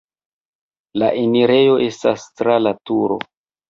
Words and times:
La 1.03 1.11
enirejo 1.25 1.79
estas 1.91 2.29
tra 2.43 2.61
la 2.67 2.79
turo. 2.93 3.25